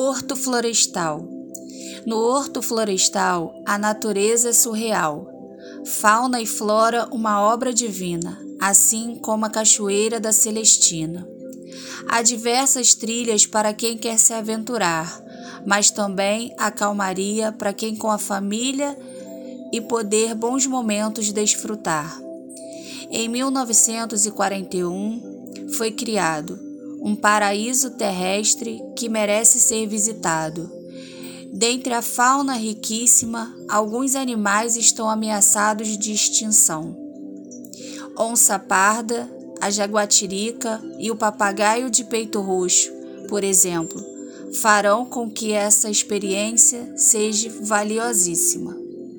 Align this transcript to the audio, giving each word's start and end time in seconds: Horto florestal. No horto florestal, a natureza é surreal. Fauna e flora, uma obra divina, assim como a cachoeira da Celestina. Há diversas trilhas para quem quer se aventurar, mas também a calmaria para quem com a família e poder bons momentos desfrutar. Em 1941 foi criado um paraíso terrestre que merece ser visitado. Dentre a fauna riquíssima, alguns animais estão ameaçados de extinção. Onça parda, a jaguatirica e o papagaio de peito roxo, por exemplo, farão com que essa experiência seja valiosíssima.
Horto 0.00 0.36
florestal. 0.36 1.28
No 2.06 2.18
horto 2.18 2.62
florestal, 2.62 3.52
a 3.66 3.76
natureza 3.76 4.50
é 4.50 4.52
surreal. 4.52 5.28
Fauna 5.84 6.40
e 6.40 6.46
flora, 6.46 7.08
uma 7.10 7.42
obra 7.42 7.74
divina, 7.74 8.40
assim 8.60 9.16
como 9.16 9.44
a 9.44 9.50
cachoeira 9.50 10.20
da 10.20 10.30
Celestina. 10.30 11.28
Há 12.08 12.22
diversas 12.22 12.94
trilhas 12.94 13.44
para 13.44 13.74
quem 13.74 13.98
quer 13.98 14.20
se 14.20 14.32
aventurar, 14.32 15.20
mas 15.66 15.90
também 15.90 16.54
a 16.56 16.70
calmaria 16.70 17.50
para 17.50 17.72
quem 17.72 17.96
com 17.96 18.08
a 18.08 18.18
família 18.18 18.96
e 19.72 19.80
poder 19.80 20.32
bons 20.32 20.64
momentos 20.64 21.32
desfrutar. 21.32 22.22
Em 23.10 23.28
1941 23.28 25.72
foi 25.76 25.90
criado 25.90 26.67
um 27.00 27.14
paraíso 27.14 27.90
terrestre 27.90 28.80
que 28.96 29.08
merece 29.08 29.60
ser 29.60 29.86
visitado. 29.86 30.70
Dentre 31.52 31.94
a 31.94 32.02
fauna 32.02 32.54
riquíssima, 32.54 33.54
alguns 33.68 34.14
animais 34.14 34.76
estão 34.76 35.08
ameaçados 35.08 35.96
de 35.96 36.12
extinção. 36.12 36.96
Onça 38.16 38.58
parda, 38.58 39.28
a 39.60 39.70
jaguatirica 39.70 40.80
e 40.98 41.10
o 41.10 41.16
papagaio 41.16 41.90
de 41.90 42.04
peito 42.04 42.40
roxo, 42.40 42.92
por 43.28 43.42
exemplo, 43.42 44.00
farão 44.60 45.04
com 45.04 45.28
que 45.28 45.52
essa 45.52 45.90
experiência 45.90 46.92
seja 46.96 47.50
valiosíssima. 47.62 48.77